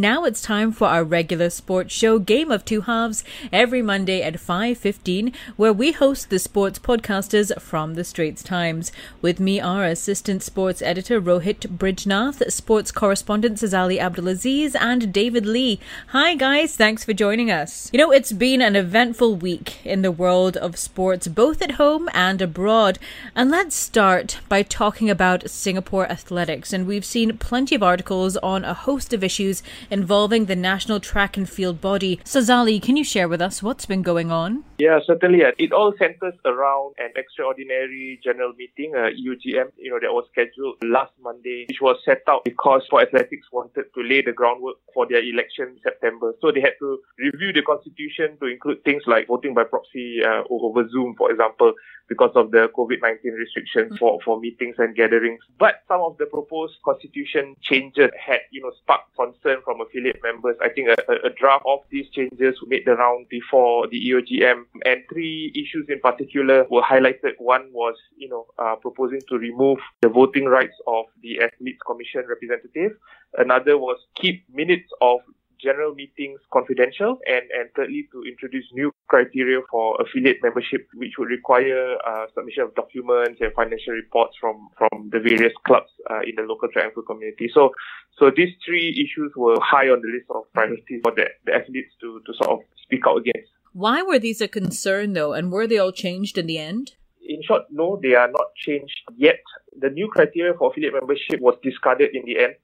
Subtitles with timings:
[0.00, 4.36] Now it's time for our regular sports show, Game of Two Halves, every Monday at
[4.36, 8.92] 5.15, where we host the sports podcasters from the Straits Times.
[9.20, 15.44] With me are assistant sports editor Rohit Brijnath, sports correspondent Sazali Abdul Aziz, and David
[15.44, 15.78] Lee.
[16.08, 17.90] Hi guys, thanks for joining us.
[17.92, 22.08] You know, it's been an eventful week in the world of sports, both at home
[22.14, 22.98] and abroad.
[23.36, 26.72] And let's start by talking about Singapore athletics.
[26.72, 31.36] And we've seen plenty of articles on a host of issues involving the national track
[31.36, 32.18] and field body.
[32.24, 34.64] Sazali, can you share with us what's been going on?
[34.80, 35.42] Yeah, certainly.
[35.58, 40.76] It all centers around an extraordinary general meeting, uh, EGM, you know, that was scheduled
[40.82, 45.06] last Monday, which was set out because for athletics wanted to lay the groundwork for
[45.06, 46.32] their election in September.
[46.40, 50.44] So they had to review the constitution to include things like voting by proxy uh,
[50.48, 51.74] over Zoom, for example,
[52.08, 55.40] because of the COVID-19 restrictions for, for meetings and gatherings.
[55.58, 60.56] But some of the proposed constitution changes had, you know, sparked concern from affiliate members.
[60.62, 65.02] I think a, a draft of these changes made the round before the EGM and
[65.12, 67.32] three issues in particular were highlighted.
[67.38, 72.24] One was, you know, uh, proposing to remove the voting rights of the Athletes Commission
[72.28, 72.92] representative.
[73.36, 75.20] Another was keep minutes of
[75.62, 81.28] general meetings confidential and, and thirdly to introduce new criteria for affiliate membership which would
[81.28, 86.34] require uh, submission of documents and financial reports from, from the various clubs uh, in
[86.36, 87.50] the local triangle community.
[87.52, 87.72] So
[88.18, 91.92] so these three issues were high on the list of priorities for the, the athletes
[92.00, 93.50] to, to sort of speak out against.
[93.72, 96.92] Why were these a concern though and were they all changed in the end?
[97.26, 99.40] In short, no, they are not changed yet.
[99.78, 102.54] The new criteria for affiliate membership was discarded in the end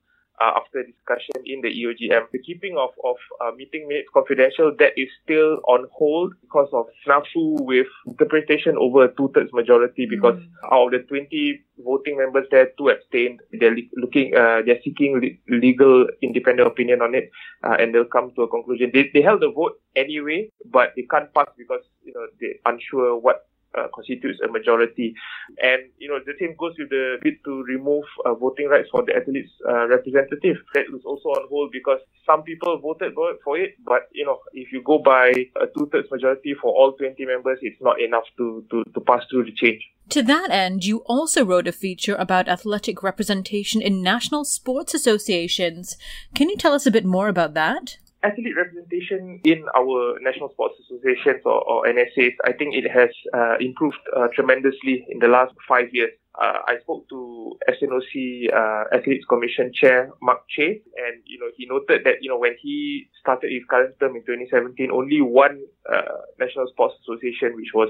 [0.41, 2.25] uh, after discussion in the EGM.
[2.33, 6.87] The keeping of, of uh, meeting minutes confidential, that is still on hold because of
[7.07, 10.49] snafu with interpretation over a two-thirds majority because mm.
[10.73, 13.41] out of the 20 voting members there, two abstained.
[13.59, 17.31] They're looking, uh, they're seeking le- legal independent opinion on it
[17.65, 18.91] uh, and they'll come to a conclusion.
[18.93, 23.17] They, they held the vote anyway, but they can't pass because, you know, they're unsure
[23.19, 23.47] what
[23.77, 25.15] uh, constitutes a majority.
[25.63, 29.05] And, you know, the same goes with the bid to remove uh, voting rights for
[29.05, 30.57] the athletes uh, representative.
[30.75, 33.15] That was also on hold because some people voted
[33.45, 37.25] for it, but, you know, if you go by a two-thirds majority for all 20
[37.25, 39.83] members, it's not enough to, to, to pass through the change.
[40.11, 45.97] To that end, you also wrote a feature about athletic representation in national sports associations.
[46.35, 47.99] Can you tell us a bit more about that?
[48.23, 53.57] Athlete representation in our national sports associations or, or NSAs, I think it has uh,
[53.61, 56.11] improved uh, tremendously in the last five years.
[56.41, 61.67] Uh, I spoke to SNOC uh, Athletes Commission Chair Mark Chay, and you know he
[61.67, 65.61] noted that you know when he started his current term in 2017, only one
[65.91, 67.89] uh, national sports association, which was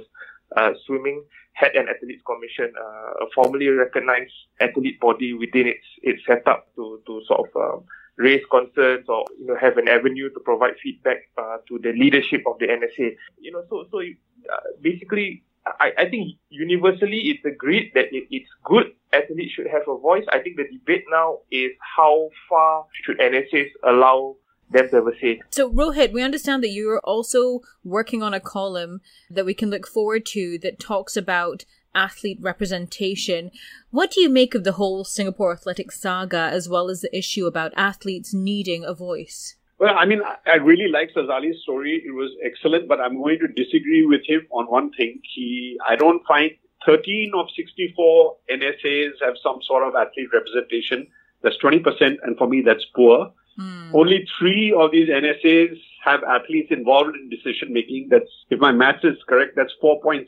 [0.56, 6.66] uh, swimming, had an athletes commission, a formally recognized athlete body within its its setup
[6.76, 7.84] to to sort of um,
[8.16, 12.42] raise concerns or you know have an avenue to provide feedback uh, to the leadership
[12.46, 13.16] of the NSA.
[13.38, 18.48] You know, so so uh, basically, I, I think universally it's agreed that it, it's
[18.64, 20.24] good athletes should have a voice.
[20.32, 24.36] I think the debate now is how far should NSAs allow
[24.70, 25.40] them to have a say.
[25.50, 29.00] So, Rohit, we understand that you're also working on a column
[29.30, 31.64] that we can look forward to that talks about
[31.96, 33.50] athlete representation.
[33.90, 37.46] What do you make of the whole Singapore athletics saga as well as the issue
[37.46, 39.56] about athletes needing a voice?
[39.78, 42.02] Well, I mean, I really like Sazali's story.
[42.04, 45.20] It was excellent, but I'm going to disagree with him on one thing.
[45.34, 46.52] He, I don't find
[46.86, 51.06] 13 of 64 NSAs have some sort of athlete representation.
[51.42, 53.32] That's 20%, and for me, that's poor.
[53.60, 53.94] Mm.
[53.94, 58.08] Only three of these NSAs have athletes involved in decision making.
[58.10, 60.24] That's, if my math is correct, that's 4.6%.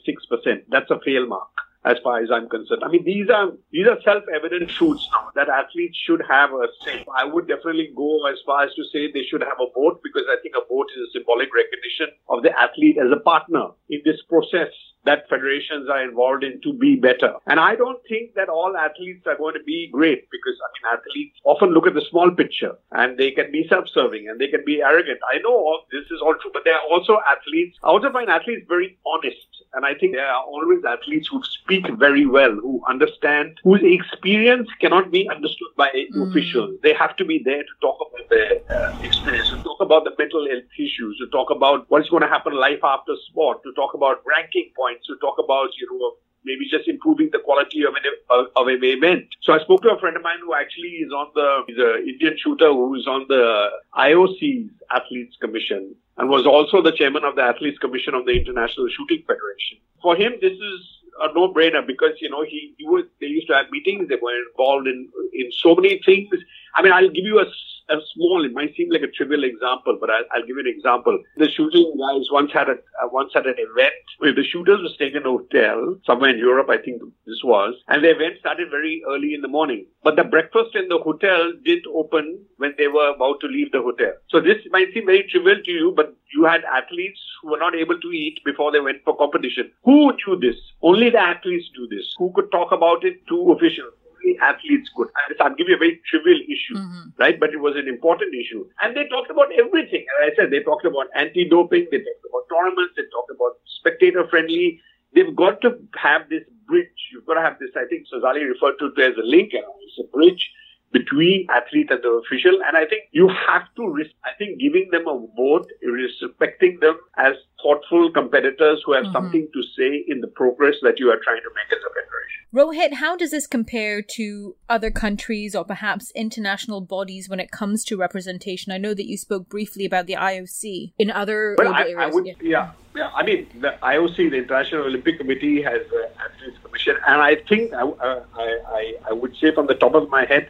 [0.68, 1.48] That's a fail mark
[1.84, 2.82] as far as I'm concerned.
[2.84, 7.04] I mean, these are these are self-evident truths now that athletes should have a say.
[7.16, 10.24] I would definitely go as far as to say they should have a vote because
[10.28, 14.02] I think a vote is a symbolic recognition of the athlete as a partner in
[14.04, 14.74] this process
[15.08, 17.32] that federations are involved in to be better.
[17.46, 20.84] And I don't think that all athletes are going to be great because, I mean,
[20.98, 24.62] athletes often look at the small picture and they can be self-serving and they can
[24.66, 25.20] be arrogant.
[25.32, 27.78] I know all this is all true, but there are also athletes.
[27.82, 29.49] I also find athletes very honest.
[29.75, 34.69] And I think there are always athletes who speak very well, who understand, whose experience
[34.81, 36.29] cannot be understood by mm.
[36.29, 36.79] officials.
[36.82, 40.12] They have to be there to talk about their uh, experience, to talk about the
[40.19, 43.94] mental health issues, to talk about what's going to happen life after sport, to talk
[43.94, 46.12] about ranking points points to talk about, you know,
[46.44, 49.26] maybe just improving the quality of an, of an event.
[49.43, 52.08] So I spoke to a friend of mine who actually is on the, he's an
[52.08, 57.37] Indian shooter who is on the IOC's Athletes Commission and was also the chairman of
[57.37, 59.79] the Athletes Commission of the International Shooting Federation.
[60.02, 60.81] For him, this is
[61.20, 64.37] a no-brainer because, you know, he, he was, they used to have meetings, they were
[64.50, 66.29] involved in, in so many things.
[66.75, 67.46] I mean, I'll give you a
[67.90, 70.75] a small, it might seem like a trivial example, but I'll, I'll give you an
[70.75, 71.19] example.
[71.37, 74.96] The shooting guys once had a uh, once had an event where the shooters was
[74.96, 79.02] taken a hotel somewhere in Europe, I think this was, and the event started very
[79.08, 79.87] early in the morning.
[80.02, 83.82] But the breakfast in the hotel didn't open when they were about to leave the
[83.82, 84.12] hotel.
[84.29, 87.75] So this might seem very trivial to you, but you had athletes who were not
[87.75, 89.70] able to eat before they went for competition.
[89.84, 90.56] Who knew this?
[90.82, 92.14] Only the athletes knew this.
[92.19, 93.94] Who could talk about it to officials?
[94.42, 95.08] Athletes could.
[95.40, 97.08] I'll give you a very trivial issue, mm-hmm.
[97.19, 97.38] right?
[97.38, 98.69] But it was an important issue.
[98.82, 100.04] And they talked about everything.
[100.20, 104.80] As I said, they talked about anti-doping, they talked about tournaments, they talked about spectator-friendly.
[105.14, 106.98] They've got to have this bridge.
[107.12, 109.52] You've got to have this, I think Sazali referred to it as a link.
[109.54, 110.50] It's a bridge
[110.93, 112.58] between athlete and the official.
[112.67, 116.99] And I think you have to, risk, I think giving them a vote, respecting them
[117.17, 119.12] as thoughtful competitors who have mm-hmm.
[119.12, 122.08] something to say in the progress that you are trying to make as a federation.
[122.55, 127.84] Rohit, how does this compare to other countries or perhaps international bodies when it comes
[127.84, 128.73] to representation?
[128.73, 132.26] I know that you spoke briefly about the IOC in other well, I, I, would,
[132.26, 132.34] yeah.
[132.41, 132.70] yeah.
[132.96, 133.11] yeah.
[133.14, 137.75] I mean, the IOC, the International Olympic Committee, has an athletes commission, and I think
[137.75, 140.49] I, I, I, I would say from the top of my head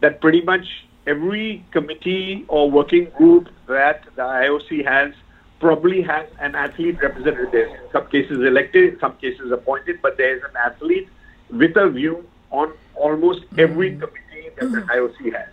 [0.00, 0.66] that pretty much
[1.06, 5.12] every committee or working group that the IOC has
[5.60, 7.68] probably has an athlete representative.
[7.68, 11.08] In some cases elected, in some cases appointed, but there is an athlete
[11.50, 14.00] with a view on almost every mm-hmm.
[14.00, 15.52] committee that the IOC has.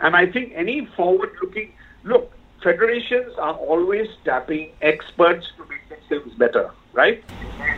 [0.00, 1.72] And I think any forward-looking
[2.04, 2.32] look,
[2.62, 7.22] federations are always tapping experts to make themselves better, right?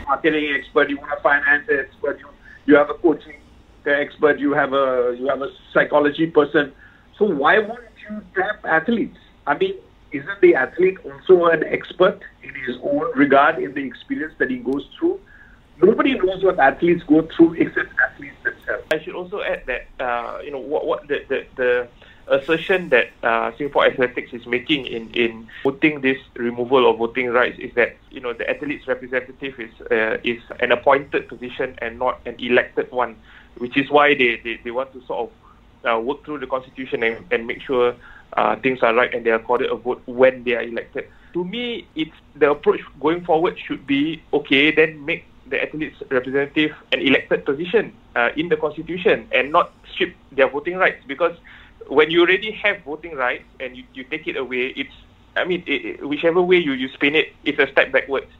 [0.06, 2.28] Marketing expert, you want a finance expert, you,
[2.66, 3.40] you have a coaching
[3.86, 6.72] expert, you have a you have a psychology person.
[7.18, 9.18] So why won't you tap athletes?
[9.46, 9.74] I mean,
[10.12, 14.58] isn't the athlete also an expert in his own regard in the experience that he
[14.58, 15.20] goes through?
[15.82, 18.84] Nobody knows what athletes go through except athletes themselves.
[18.90, 21.88] I should also add that uh, you know what what the the, the
[22.30, 27.58] assertion that uh, Singapore Athletics is making in, in putting this removal of voting rights
[27.58, 32.20] is that you know the athletes representative is uh, is an appointed position and not
[32.26, 33.16] an elected one
[33.58, 37.02] which is why they, they, they want to sort of uh, work through the constitution
[37.02, 37.94] and, and make sure
[38.36, 41.08] uh, things are right and they are accorded a vote when they are elected.
[41.32, 44.74] To me, it's the approach going forward should be okay.
[44.74, 50.14] Then make the athletes representative an elected position uh, in the constitution and not strip
[50.32, 51.36] their voting rights because
[51.88, 54.92] when you already have voting rights and you, you take it away, it's
[55.36, 58.30] I mean it, it, whichever way you, you spin it, it's a step backwards.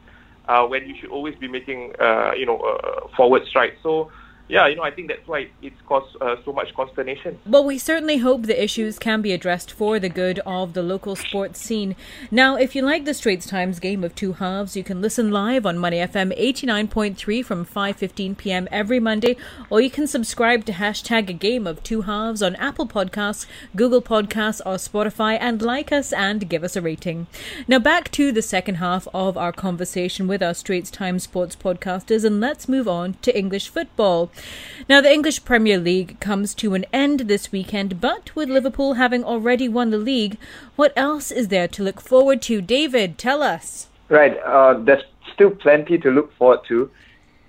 [0.49, 3.77] Uh, when you should always be making uh, you know uh, forward strides.
[3.83, 4.11] So
[4.50, 7.38] yeah, you know, I think that's why it's caused uh, so much consternation.
[7.47, 11.14] Well, we certainly hope the issues can be addressed for the good of the local
[11.14, 11.94] sports scene.
[12.32, 15.64] Now, if you like the Straits Times game of two halves, you can listen live
[15.64, 18.67] on Money FM 89.3 from 5.15 p.m.
[18.73, 19.37] every Monday,
[19.70, 24.61] or you can subscribe to hashtag game of two halves on Apple Podcasts, Google Podcasts,
[24.67, 27.29] or Spotify, and like us and give us a rating.
[27.69, 32.25] Now, back to the second half of our conversation with our Straits Times sports podcasters,
[32.25, 34.32] and let's move on to English football.
[34.89, 39.23] Now, the English Premier League comes to an end this weekend, but with Liverpool having
[39.23, 40.37] already won the league,
[40.77, 42.61] what else is there to look forward to?
[42.61, 43.89] David, tell us.
[44.09, 46.91] Right, uh, there's still plenty to look forward to,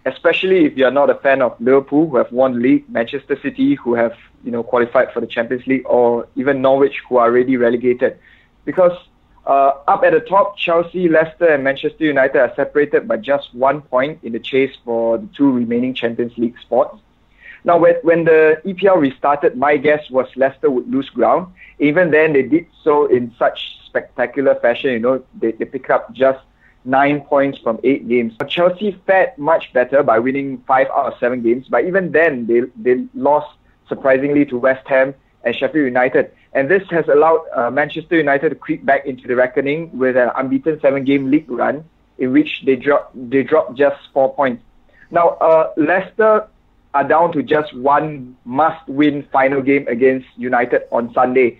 [0.05, 3.95] especially if you're not a fan of Liverpool, who have won league, Manchester City, who
[3.95, 4.13] have
[4.43, 8.19] you know qualified for the Champions League, or even Norwich, who are already relegated,
[8.65, 8.95] because
[9.45, 13.81] uh, up at the top, Chelsea, Leicester, and Manchester United are separated by just one
[13.81, 16.99] point in the chase for the two remaining Champions League spots.
[17.63, 21.53] Now, when, when the EPL restarted, my guess was Leicester would lose ground.
[21.79, 24.91] Even then, they did so in such spectacular fashion.
[24.91, 26.39] You know, they, they picked up just
[26.85, 28.33] nine points from eight games.
[28.47, 32.61] Chelsea fared much better by winning five out of seven games, but even then, they,
[32.75, 33.55] they lost
[33.87, 35.13] surprisingly to West Ham
[35.43, 36.31] and Sheffield United.
[36.53, 40.31] And this has allowed uh, Manchester United to creep back into the reckoning with an
[40.35, 41.85] unbeaten seven-game league run
[42.17, 44.63] in which they dropped they dropped just four points.
[45.09, 46.47] Now, uh, Leicester
[46.93, 51.57] are down to just one must-win final game against United on Sunday,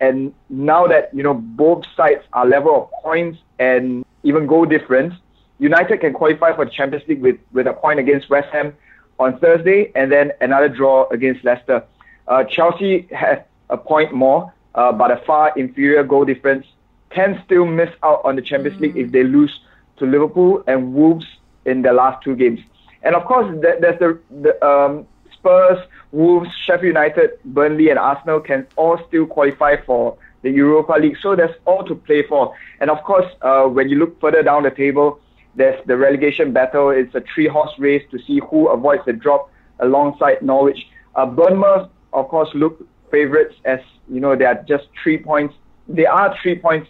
[0.00, 5.14] and now that you know both sides are level of points and even goal difference,
[5.58, 8.74] United can qualify for the Champions League with with a point against West Ham
[9.18, 11.84] on Thursday, and then another draw against Leicester.
[12.26, 13.38] Uh, Chelsea has
[13.70, 16.66] a point more, uh, but a far inferior goal difference,
[17.10, 18.82] can still miss out on the Champions mm.
[18.82, 19.60] League if they lose
[19.98, 21.26] to Liverpool and Wolves
[21.64, 22.60] in their last two games.
[23.02, 25.78] And of course, there's the, the um, Spurs,
[26.12, 31.16] Wolves, Sheffield United, Burnley, and Arsenal can all still qualify for the Europa League.
[31.22, 32.54] So there's all to play for.
[32.80, 35.20] And of course, uh, when you look further down the table,
[35.54, 36.90] there's the relegation battle.
[36.90, 39.50] It's a three-horse race to see who avoids the drop
[39.80, 40.86] alongside Norwich.
[41.14, 45.54] Uh, Bournemouth, of course, look favourites as you know they are just three points.
[45.88, 46.88] They are three points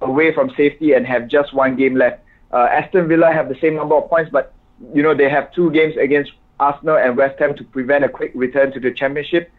[0.00, 2.22] away from safety and have just one game left.
[2.52, 4.52] Uh, Aston Villa have the same number of points, but
[4.94, 8.32] you know they have two games against Arsenal and West Ham to prevent a quick
[8.34, 9.50] return to the Championship.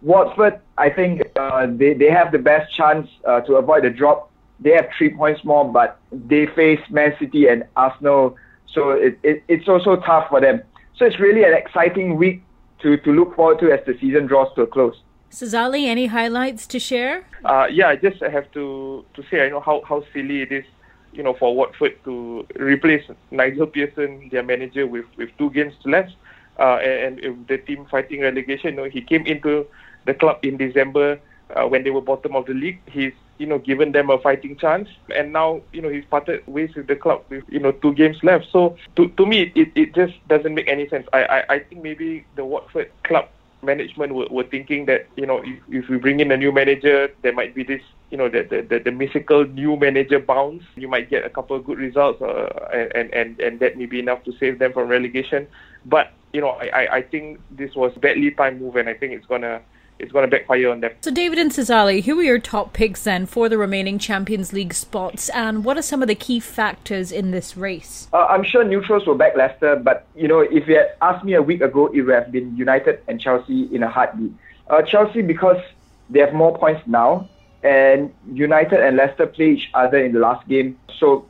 [0.00, 4.30] Watford, I think uh, they they have the best chance uh, to avoid the drop.
[4.58, 8.36] They have three points more, but they face Man City and Arsenal,
[8.72, 10.62] so it, it it's also tough for them.
[10.96, 12.42] So it's really an exciting week
[12.80, 14.94] to, to look forward to as the season draws to a close.
[15.32, 17.24] Sazali, any highlights to share?
[17.44, 20.64] Uh, yeah, I just have to, to say, I know how, how silly it is,
[21.12, 26.12] you know, for Watford to replace Nigel Pearson, their manager, with, with two games left,
[26.58, 28.74] uh, and, and the team fighting relegation.
[28.74, 29.66] You know, he came into
[30.04, 31.18] the club in December
[31.56, 32.80] uh, when they were bottom of the league.
[32.86, 36.74] He's you know given them a fighting chance, and now you know he's parted ways
[36.74, 38.46] with the club with you know two games left.
[38.52, 41.06] So to to me, it, it just doesn't make any sense.
[41.12, 43.28] I, I, I think maybe the Watford club
[43.62, 47.08] management were, were thinking that you know if, if we bring in a new manager,
[47.22, 50.62] there might be this you know the the, the, the mythical new manager bounce.
[50.76, 53.98] You might get a couple of good results, uh, and and and that may be
[53.98, 55.46] enough to save them from relegation.
[55.84, 59.26] But you know I I think this was badly timed move, and I think it's
[59.26, 59.62] gonna
[60.02, 60.92] it's going to backfire on them.
[61.00, 64.74] So, David and Sazali, who are your top picks then for the remaining Champions League
[64.74, 68.08] spots, and what are some of the key factors in this race?
[68.12, 71.34] Uh, I'm sure neutrals will back Leicester, but you know, if you had asked me
[71.34, 74.32] a week ago, it would have been United and Chelsea in a heartbeat.
[74.68, 75.62] Uh, Chelsea because
[76.10, 77.28] they have more points now,
[77.62, 80.76] and United and Leicester play each other in the last game.
[80.98, 81.26] So,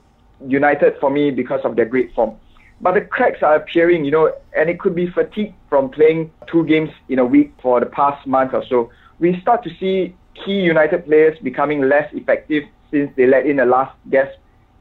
[0.48, 2.36] United for me because of their great form.
[2.82, 6.66] But the cracks are appearing, you know, and it could be fatigue from playing two
[6.66, 8.90] games in a week for the past month or so.
[9.20, 13.64] We start to see key United players becoming less effective since they let in a
[13.64, 14.36] last gasp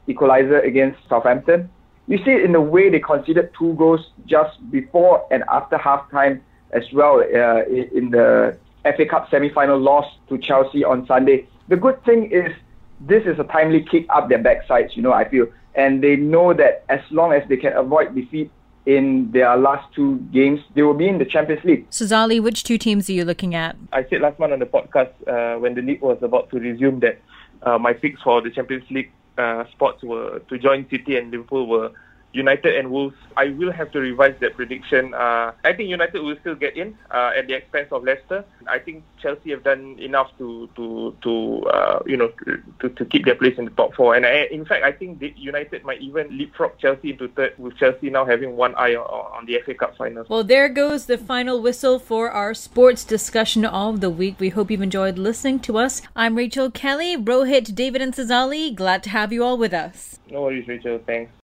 [0.08, 1.70] equalizer against Southampton.
[2.08, 6.40] You see it in the way they conceded two goals just before and after halftime
[6.72, 11.46] as well uh, in the FA Cup semi-final loss to Chelsea on Sunday.
[11.68, 12.52] The good thing is
[13.00, 16.52] this is a timely kick up their backsides, you know, I feel and they know
[16.54, 18.50] that as long as they can avoid defeat
[18.84, 21.88] in their last two games, they will be in the Champions League.
[21.90, 23.76] Sazali, which two teams are you looking at?
[23.92, 27.00] I said last month on the podcast uh, when the league was about to resume
[27.00, 27.20] that
[27.62, 31.66] uh, my picks for the Champions League uh, spots were to join City and Liverpool
[31.66, 31.92] were
[32.32, 35.14] United and Wolves, I will have to revise that prediction.
[35.14, 38.44] Uh, I think United will still get in uh, at the expense of Leicester.
[38.66, 42.32] I think Chelsea have done enough to to to uh, you know
[42.80, 44.14] to, to keep their place in the top four.
[44.14, 48.10] And I, in fact, I think United might even leapfrog Chelsea into third, with Chelsea
[48.10, 50.28] now having one eye on, on the FA Cup finals.
[50.28, 54.36] Well, there goes the final whistle for our sports discussion of the week.
[54.38, 56.02] We hope you've enjoyed listening to us.
[56.16, 58.74] I'm Rachel Kelly, Rohit, David, and Sazali.
[58.74, 60.18] Glad to have you all with us.
[60.30, 61.00] No worries, Rachel.
[61.06, 61.32] Thanks.